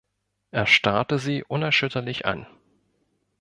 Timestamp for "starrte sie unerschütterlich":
0.65-2.25